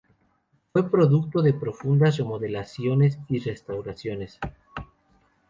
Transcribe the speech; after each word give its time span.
Fue 0.71 0.89
producto 0.89 1.43
de 1.43 1.53
profundas 1.53 2.17
remodelaciones 2.17 3.19
y 3.27 3.37
restauraciones. 3.37 4.39